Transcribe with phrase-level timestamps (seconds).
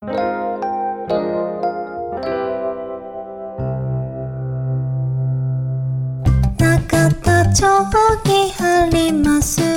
[0.00, 0.10] 中
[7.24, 7.66] 田町
[8.24, 9.67] にあります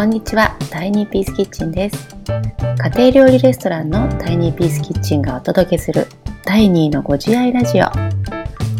[0.00, 2.16] こんにちは、タイニーピースキッチンです。
[2.96, 6.06] 家庭料理レストランのタイニーピースキッチンがお届けする
[6.42, 7.84] 第2のご自愛ラジオ。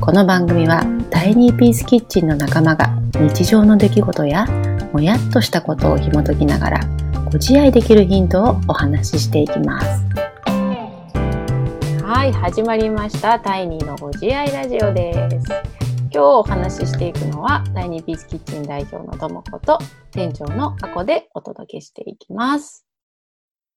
[0.00, 4.46] この番組はタイニーピースキッチンの仲間が日常の出来事や
[4.94, 6.80] もやっとしたことを紐解きながら
[7.26, 10.02] ご自愛できるヒントをお話ししていきます。
[12.02, 13.38] はい、始まりました。
[13.38, 15.79] タイニーのご自愛ラジオです。
[16.12, 19.78] 今日お話ししていくのは、タイニーピースキッチン代表のともこと、
[20.10, 22.84] 店長のあこでお届けしていきます。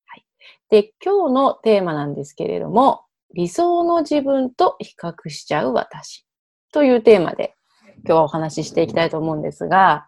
[0.07, 0.25] はい。
[0.71, 6.25] で、今日のテーマなんですけれども、理想の自分と比較しちゃう私
[6.71, 7.53] というテーマで
[7.98, 10.07] 今日はお話ししていきたいと思うんですが、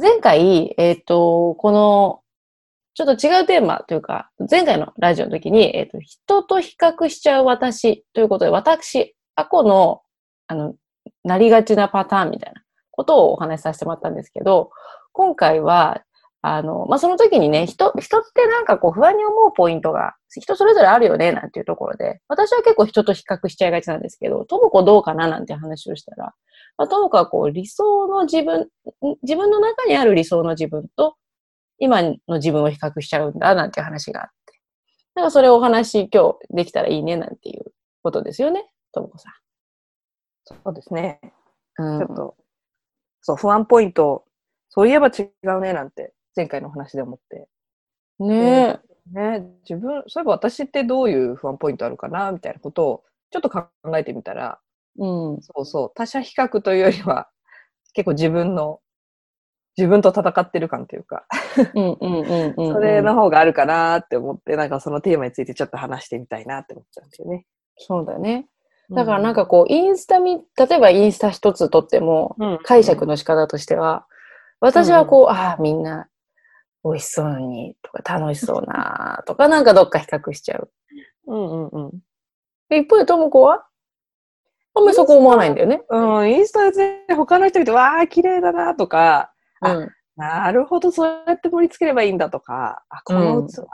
[0.00, 2.22] 前回、えっ、と、この、
[2.94, 10.00] ちょっと違うテーマというか、前回のラジオの時に、えっ、と、人と比較しちゃう私ということで、私、あこの、
[10.46, 10.74] あの、
[11.24, 14.70] なりがちなパターンみたいなことをお話しさせてもらったんですけど、
[15.12, 16.02] 今回は、
[16.46, 26.34] あの、まあ、その時にね、人、人ってなんかこう不安に思うポイントが人それぞれあるよね、なんていうところで、私は結構人と比較しちゃいがちなんですけど、ともこどうかななんて話をしたら、
[26.76, 28.68] まあ、ともこはこう理想の自分、
[29.22, 31.16] 自分の中にある理想の自分と
[31.78, 34.60] 今の自分を比較しちゃうんだ、なんていう話があって。
[35.14, 37.72] なんかそれをお話今日できたらいいね、なんていう
[38.02, 39.32] ことですよね、ともこさん。
[40.44, 41.20] そうですね。
[41.78, 42.36] うんちょっと、
[43.22, 44.24] そう、不安ポイント、
[44.68, 47.48] そういえば違うね、なんて、前回の話で思って。
[48.20, 48.80] ねえ。
[49.12, 54.60] ね、自分、そういえば私ってどういう不安ポイントあるかな、みたいなことを、ちょっと考えてみたら、
[54.98, 55.06] う
[55.38, 55.42] ん。
[55.42, 57.28] そうそう、他者比較というよりは、
[57.92, 58.80] 結構自分の、
[59.76, 61.26] 自分と戦ってる感というか、
[61.74, 62.72] うんうんうんうん。
[62.72, 67.46] それの方があるかなって思って、なんかそのテーマについてちょっと話してみたいなって思ったんですよね。
[67.76, 68.46] そうだね。
[68.90, 74.06] だからなんかこう、インスタ見、例えばインスタ一つ撮っても、うん、解釈の仕方としては、
[74.60, 76.08] 私はこう、ああ、みんな
[76.84, 80.70] 美味しそうにとか楽しそうなとか、なんかどっか比較しちゃう。
[81.26, 81.90] うんうんうん。
[82.68, 83.66] で一方でともこは？
[84.74, 85.82] あんまりそこ思わないんだよね。
[85.88, 89.90] うん、インスタで他の人見て、わあ、綺麗だなとか、あうん。
[90.16, 93.66] なるほど、そうやって盛り付ければいいんだとか、あ、このうん器、素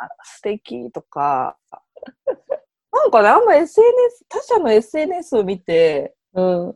[0.43, 1.57] 敵とか、
[3.01, 6.67] なんかね、あんま SNS、他者の SNS を見て、うん。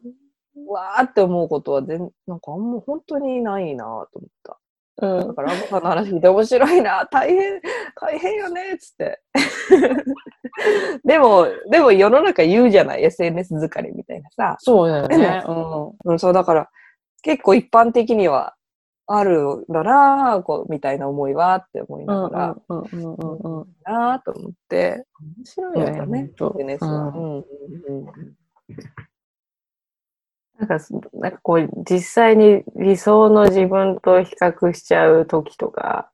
[0.66, 4.58] わーって思うことは全、なんかあんま本当にないなと思った。
[5.02, 5.34] うんだ。
[5.34, 7.60] から、アボさんの話聞いて面白いな、大変、
[8.00, 9.20] 大変よね、つって。
[11.04, 14.56] でも、でも世の中言うじゃない、SNS 疲れみたいなさ。
[14.60, 15.42] そうだよね。
[16.04, 16.70] うん、そう、だから、
[17.22, 18.54] 結構一般的には
[19.06, 23.66] あるなぁ、こう、みたいな思いはって思いながら、んうんうんうんうん。
[23.84, 25.04] なぁと思って、
[25.38, 27.08] 面白いようんね、SNS は。
[27.08, 27.44] ううんん
[27.88, 28.34] うん
[30.56, 30.78] なんか、
[31.14, 36.10] なんかこう、実際に理想の自分と比較しちゃう時とか、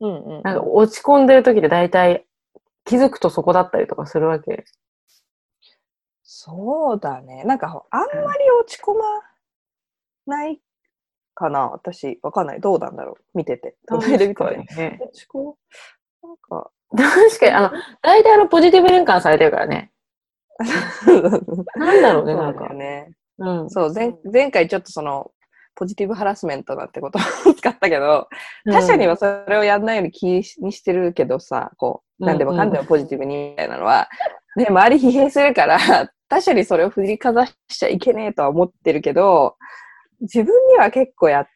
[0.00, 2.26] うんうんなんか落ち込んでる時で大体
[2.84, 4.64] 気づくとそこだったりとかするわけ。
[6.22, 7.44] そうだね。
[7.44, 9.04] なんか、あんまり落ち込ま
[10.26, 10.60] ない
[11.36, 12.18] かな、私。
[12.22, 12.60] わかんない。
[12.60, 13.38] どうなんだろう？
[13.38, 13.76] 見てて。
[13.86, 14.98] 隣で見てて。
[16.22, 17.70] なんか、確かに、あの、
[18.02, 19.92] 大体あの、ポジティブ変換されてるからね。
[21.76, 22.72] なんだろうね、 なんか。
[22.74, 23.12] ね。
[23.38, 23.70] うん。
[23.70, 25.30] そう、前前回ちょっとその、
[25.76, 28.28] ポジティブハラスメントなんてことを使ったけど、
[28.64, 34.08] 他者にはそれをやんないように気にしてるけどさ、こう、うん何でもかんでもポジティブにみたいなのは、
[34.56, 35.78] ね、周り疲弊するから、
[36.30, 39.56] 他者にそれを振りかざしちゃいけねえとは思ってるけど、
[40.20, 41.48] 自分には結構やっ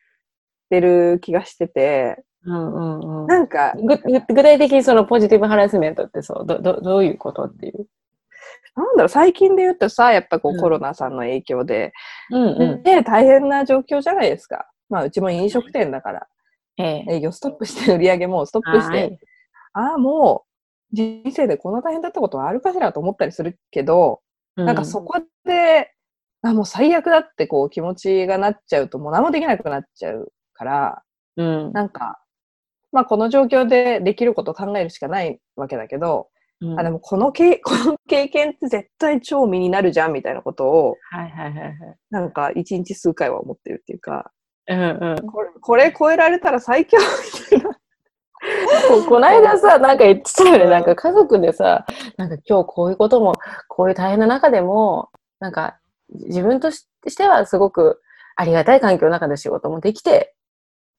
[0.71, 3.27] てる気がしてて、うんうんうん。
[3.27, 3.99] なんか、具
[4.43, 7.87] 体的にそのポジティブハラスメントってそう、ど、ど、どういうことっていう？
[8.77, 11.93] なんだろう、最近で言うとさ、やっぱこううんコロナさんの影響で、
[12.31, 12.83] うんうん。
[12.83, 14.71] ね、大変な状況じゃないですか。
[14.89, 16.27] まあ、うちも飲食店だから、
[16.79, 17.15] ええ。
[17.17, 19.19] 営業ストップして、売り上げもストップして、はい
[19.73, 20.45] ああ、も
[20.93, 24.21] う、人生でこんな大変だったことはあるかしらと思ったりするけど、
[24.57, 25.93] なんかそこで、
[26.43, 31.03] あ、もう最悪だってこう気持ちがなっちゃうと、もう何もできなくなっちゃうから、
[31.37, 31.73] うん。
[31.73, 32.19] なんか、
[32.93, 36.29] まあこの状況でできることを考えるしかないわけだけど、
[36.61, 41.75] うんあ、でもこの経この経験って絶対超身になるじゃんみたいなことを、はいはいはいはい。
[42.11, 44.31] なんか一日数回は思ってるっていうか、
[44.69, 45.27] うんうん。
[45.27, 47.05] これこれ超えられたら最強み
[47.51, 47.77] たいな。
[48.89, 50.65] ここの間さ、なんか言ってたよね。
[50.65, 51.85] なんか家族でさ、
[52.17, 53.35] なんか今日こういうことも、
[53.69, 55.11] こういう大変な中でも、
[55.41, 55.79] なんか
[56.15, 56.87] 自分とし
[57.17, 58.01] てはすごく
[58.37, 60.35] ありがたい環境の中で仕事もできて、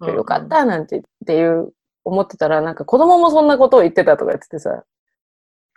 [0.01, 1.73] よかったなんてっていう
[2.03, 4.83] 思ってたら、なんか子供もそんなことを言ってたとか言っててさ。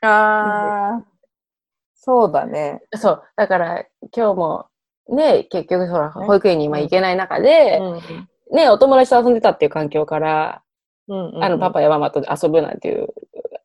[0.02, 1.04] ああ、
[1.94, 2.82] そうだね。
[2.94, 3.22] そう。
[3.36, 3.84] だから
[4.14, 4.66] 今日も
[5.08, 7.80] ね、結局そら保育園に今行けない中で、
[8.52, 10.62] ね、お友達と遊んでたっていう環境から、
[11.08, 13.08] あの、パパやママと遊ぶなんていう、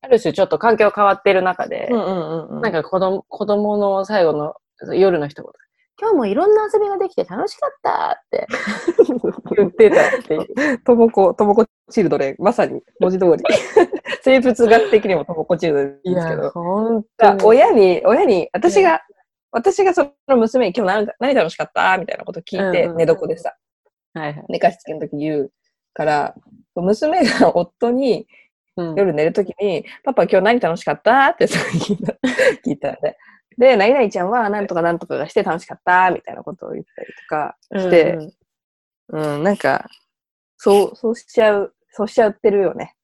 [0.01, 4.55] ある種ちょっと環境変わってる中で、うんうんうん、なんか子供、子供の最後の
[4.95, 5.51] 夜の一言。
[6.01, 8.47] 今日もいろんな遊びができて楽しかったって
[9.57, 10.79] 言ってたっていう。
[10.79, 13.43] ともこ、ともこチルドレン、まさに文字通り。
[14.23, 16.49] 生物学的にもともこチルドレンですけど。
[16.51, 17.43] 本当に。
[17.43, 19.01] 親に、親に、私が、
[19.51, 23.53] 私がその娘に今日何何楽しかったみたいなこと聞いて、寝床でさ、
[24.13, 25.51] はいはい、寝かしつけの時言う
[25.93, 26.35] から、
[26.75, 28.25] 娘が夫に、
[28.95, 32.13] 夜寝るときに、パパ今日何楽しかったって 聞いた
[32.65, 33.17] 聞いたんで。
[33.59, 38.17] で、何々ちゃんは何とか何とかがして楽しかったみたいなことを言ったりとかして、
[39.09, 39.89] うん、うん、なんか、
[40.57, 42.95] そう、そうしちゃう、そうしちゃってるよね。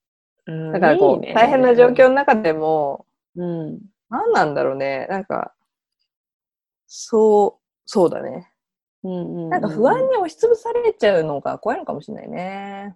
[0.47, 3.05] うん、だからこう、いいね、大変な状況の中でも、
[3.35, 3.79] うん、
[4.09, 5.07] 何なんだろうね。
[5.09, 5.53] なんか、
[6.87, 8.49] そう、そうだね。
[9.03, 12.95] うんうんうん、なんか不安に押しつぶされちゃうのが怖いのかもしれないね。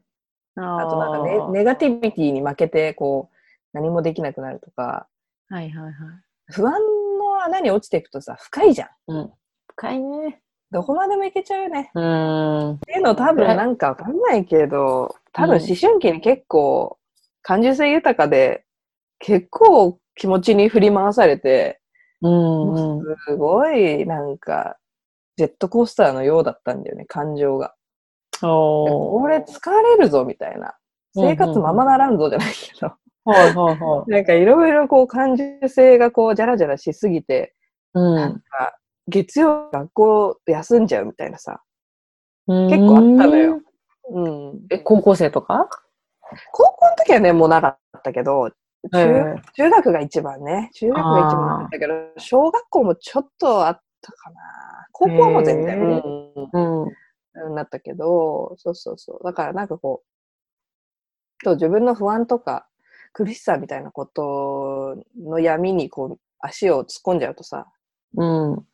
[0.56, 3.36] あとなんかネネガティビティに負けて、こう、
[3.74, 5.08] 何もできなくなるとか。
[5.50, 5.94] はいはいはい。
[6.48, 6.80] 不安の
[7.50, 8.90] 穴に落ちていくとさ、深いじゃん。
[9.08, 9.32] うん。
[9.68, 10.42] 深いね。
[10.72, 11.92] どこまでもいけちゃうよね。
[11.94, 12.72] うん。
[12.74, 16.98] っていうの多分なんかわかんないけど、多分思春期に結構
[17.42, 18.66] 感受性豊かで、
[19.20, 21.82] 結構気持ちに振り回されて、
[22.22, 24.78] うん、うん、すごいなんか、
[25.38, 27.74] ジェットコースターのようだったんだよね、感情が。
[28.42, 30.76] これ疲れるぞ、みたいな。
[31.16, 32.94] 生活ままならんぞじゃないけど。
[33.26, 34.12] はいはいはい。
[34.12, 37.54] なんかいろいろこう感受性がこうじゃらじゃらしすぎて、
[37.94, 38.78] うん、なんか
[39.08, 41.62] 月曜学校休んじゃうみたいなさ、
[42.48, 43.62] 結構あったのよ。
[44.12, 44.62] うん。
[44.72, 45.70] え、高校生とか？
[46.52, 48.52] 高校の時はね、もうなかったけど、
[48.92, 50.70] 中中学が一番ね。
[50.74, 54.42] 中学が一番だったけど、小学校もちょっとあったかな。
[54.92, 59.24] 高校はもう全然、うん、うん、なったけど、そうそうそう。
[59.24, 60.04] だからなんかこ
[61.42, 62.69] う、と自分の不安とか
[63.14, 67.68] 苦しさみたいなことの闇にこう足を突っ込んじゃうとさ、
[68.16, 68.66] うん、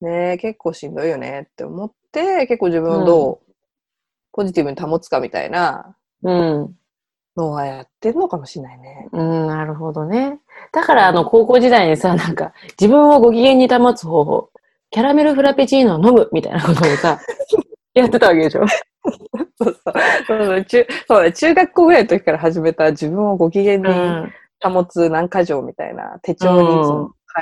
[0.00, 3.52] ね結構しんどいよねって思って、結構自分をどう
[4.32, 6.76] ポジティブに保つかみたいなうん。
[7.36, 9.08] のはやってんのかもしれないね。
[9.12, 10.38] うん、なるほどね。
[10.72, 14.50] だから、あの、高校時代にさ、なんか、自分をご機嫌に保つ方法、
[14.90, 17.18] キャラメルフラペチーノを飲むみたいなことをさ、
[17.94, 18.66] やってたわけでしょ。
[19.02, 19.18] そう
[19.58, 19.74] そう。
[20.26, 21.32] そう中そうね。
[21.32, 23.84] 中学校ぐらいの時から始めた自分をご機嫌に
[24.62, 26.68] 保つ何か条みたいな手帳に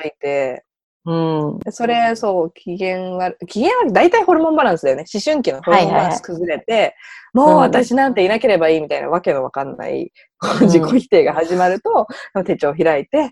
[0.03, 0.65] 書いて、
[1.07, 5.05] うん、それ、そう、機嫌は、機嫌は大体ホルモンバランスだよね。
[5.12, 6.95] 思春期のホルモンバランス崩れて、
[7.33, 10.12] もう私なんていなければいいみたいなわけのわかんない、
[10.61, 12.07] うん、自己否定が始まると、
[12.45, 13.31] 手帳を開いて、えー、っ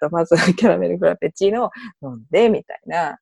[0.00, 1.70] と、まずキャラメルフラペチーノを
[2.02, 3.18] 飲んで、みたいな。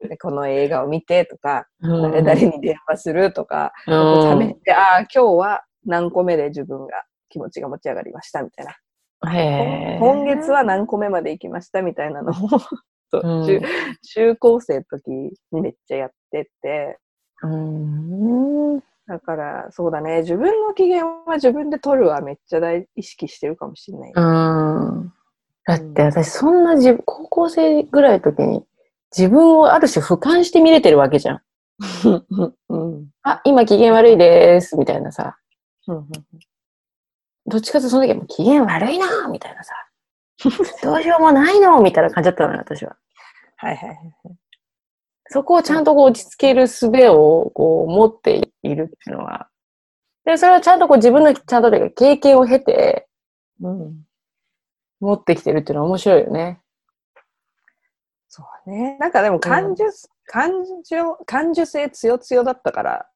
[0.00, 8.76] でこの映画を見てとか、うん、誰々に電話するとか、うん、めて、ああ、今日は何個目で自分が気持ちが持ち上がりましたみたいな。
[9.20, 12.34] 今月は何個目まで行きましたみたいなのを
[13.10, 13.60] うん、中
[14.02, 16.98] 中高生の時にめっちゃやってて、
[17.42, 20.18] うん、だからそうだね。
[20.18, 25.12] 自分の機嫌は自分で取るはめっちゃ大意識してるかもしれない、うん、
[25.64, 28.66] だって私そんな自高校生ぐらいの時に
[29.16, 31.40] 自分をある種俯瞰して見れてるわけじゃん。
[32.68, 35.36] うん、あ今機嫌悪いですみたいなさ、
[35.86, 36.08] うん、
[37.46, 39.72] どっちかとその時は機嫌悪いなみたいなさ
[40.82, 42.96] どうしようもないのみたいな感じだったのよ、私は。
[43.56, 43.98] はいはいはい。
[45.30, 49.48] そこをちゃんとこう落ち着ける術をこう持っているっていうのは。
[50.24, 53.08] で、それをちゃんとこう自分のちゃんと経験を経て、
[53.60, 54.04] うん、
[55.00, 56.60] 持ってきてるっていうのは面白いよね。
[58.28, 58.96] そうね。
[59.00, 59.90] なんかでも感受、うん、
[60.26, 60.52] 感
[60.84, 63.06] 情、感受性強強だったから、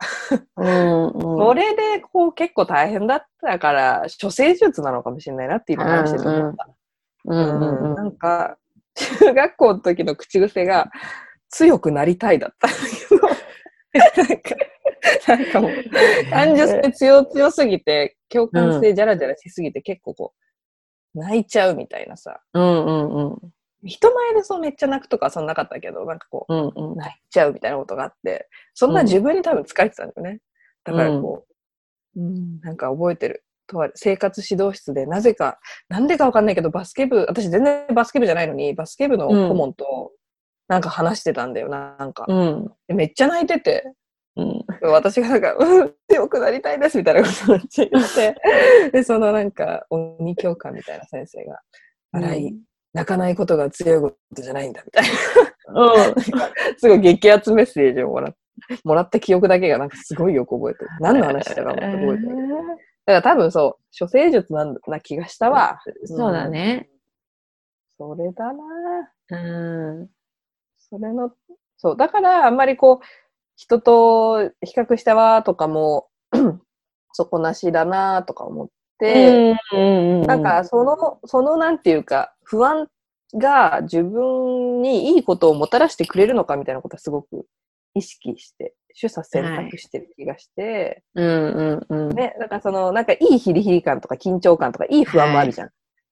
[0.56, 6.68] うん、うん、それでこう結構大変だったから、処世術なのかもしれないなって今話してて思った。
[7.24, 8.56] うんうんうん、なんか、
[8.94, 10.90] 中学校の時の口癖が、
[11.52, 12.76] 強くなりたいだったんだ
[14.02, 14.56] けど、なんか、
[15.28, 20.34] なんかもう、感情性強強すぎて、共感性じゃらじゃらしすぎて、結構こ
[21.14, 22.40] う、泣いちゃうみたいなさ。
[22.54, 23.52] うんうんうん。
[23.84, 30.40] 人前でそうめっちゃ泣くとかそんなかったけど、なんかこう、うんうん、泣いちゃうみたいなことがあって、そんな自分に多分疲れてたんだよね。
[30.84, 31.46] だからこ
[32.16, 33.44] う、うん、なんか覚えてる。
[33.72, 35.58] とある生活指導室で、なぜか、
[35.88, 40.12] なんでかわかんないけど、バスケ部、私全然バスケ部じゃないのに、バスケ部の顧問と、
[40.68, 42.26] なんか話してたんだよな、なんか。
[42.28, 42.70] うん。
[42.86, 43.92] でめっちゃ泣いてて、
[44.36, 44.64] うん。
[44.82, 51.60] 私がなんか、うん、強くなりたいですみたいなことを言って言って、で、そのなんか、鬼教官みたいな先生が、
[52.12, 52.56] 笑い、
[52.92, 55.10] 泣かないことが強いことじゃないんだ、みたいな。
[56.08, 56.14] うん。
[56.78, 58.34] すごい激アツメッセージをもらっ
[58.84, 60.90] もらった記憶だけがなんかすごいよく覚えてる。
[61.00, 62.18] 何の話したかも覚えてる。
[63.04, 65.80] だから多分そう、処世術なんな気がしたわ。
[66.04, 66.88] そうだね。
[67.98, 68.62] それだな
[69.30, 70.08] うん。
[70.78, 71.32] それの、
[71.76, 73.06] そう、だからあんまりこう、
[73.56, 76.08] 人と比較したわとかも、
[77.12, 78.68] 底なしだなとか思っ
[78.98, 82.86] て、うん、なんかその、そのなんていうか、不安
[83.34, 87.46] が自分にいいことをもたらしてくれるのかみたいなことはすごく
[87.94, 92.14] 意識して、取捨選択してる気がして、うんうんうん。
[92.14, 95.70] ね、だからその、なんかいいヒリヒリ感とか緊張感とかいい不安もあるじゃん。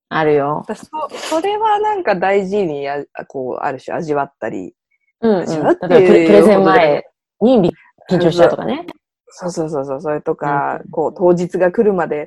[0.08, 0.64] あるよ。
[0.66, 0.74] そ
[1.18, 4.74] それはなんか大事にあこうある種味わったり
[5.20, 5.42] うん、うん。
[5.42, 7.04] っていうプレゼン前
[7.42, 7.70] にび
[8.10, 8.86] 緊張したとかね。
[9.28, 12.26] そうそうそうそうそれとか、こう当日が来るまでわ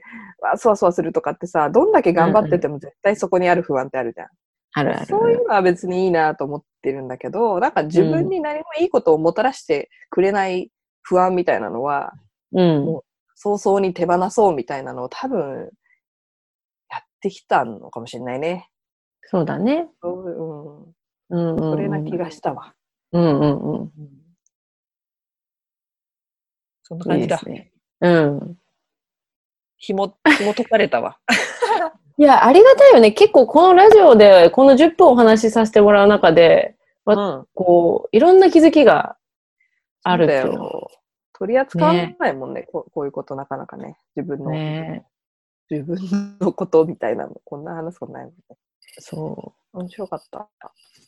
[0.57, 4.27] そわそわするとかってさどんだけ頑張ってても絶対そこにある不安ってあるじゃん、
[4.73, 5.05] あるある。
[5.05, 10.71] そういうのは別にいいなと思ってるんだけどなんか自分に何もいいことをもたらしてくれない
[11.01, 12.13] 不安みたいなのは、
[12.53, 13.01] うん。
[13.35, 15.69] 早々に手放そうみたいなのを多分
[16.89, 18.69] やってきたのかもしれないね
[19.23, 19.87] そうだね。
[20.01, 20.93] そう、
[21.29, 22.73] うんうん、うん、それな気がしたわ、
[23.11, 23.91] うんうんうん。
[26.83, 27.71] そんな感じだいいですね。
[28.01, 28.57] うん。
[29.83, 31.17] 紐 紐解かれたわ
[32.17, 33.11] いや、ありがたいよね。
[33.11, 36.75] 結構このラジオでこの10分お話しさせてもらう中で、
[37.05, 39.17] うんこう、いろんな気づきが
[40.03, 40.89] あるっよ。
[41.33, 43.97] 取り扱わないもんねこうこういうことなかなかね。
[44.15, 45.05] 自分の、ね。
[45.69, 47.35] 自分のことみたいなの。
[47.43, 48.57] こんな話すことないもんね。
[48.99, 50.47] そ面白かった。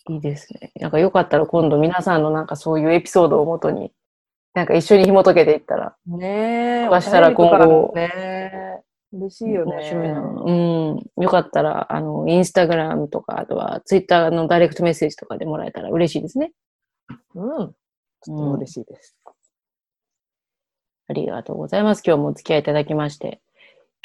[0.09, 0.13] う。
[0.13, 0.71] いいですね。
[0.81, 3.93] なんかよかったら今度皆さんのなんかそういうエピソードをもとに、
[4.55, 6.89] なんか一緒に紐解けていったらねえ。
[6.89, 8.64] もしたら今後ね。
[9.15, 9.91] 嬉しいよね。
[10.45, 11.23] うん。
[11.23, 16.51] よかったら、あの、インスタグラムとか、あとはツイッターのダイレクトメッセージとかでもらえたら嬉しいですね。
[17.35, 17.67] うん。
[17.67, 17.75] と
[18.25, 19.15] ても嬉しいです。
[21.07, 22.03] ありがとうございます。
[22.05, 23.41] 今日もお付き合いいただきまして。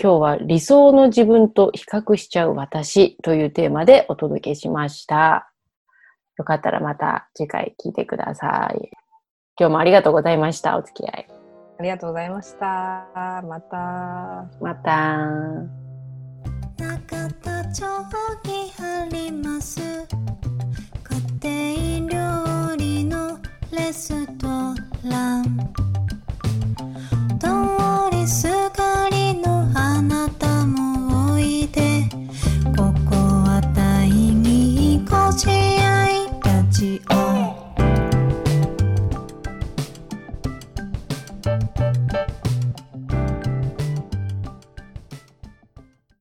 [0.02, 5.52] 今日は理想の自分と比較しちゃう私というテーマでお届けしました。
[6.38, 8.90] よかったらまた次回聞いてください。
[9.58, 10.78] 今日もありがとうございました。
[10.78, 11.39] お付き合い。
[11.80, 13.06] ありがとうございました。
[13.42, 14.46] また。
[14.60, 14.90] また。
[18.82, 19.80] あります